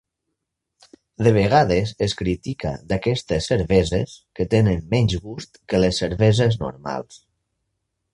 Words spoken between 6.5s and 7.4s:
normals.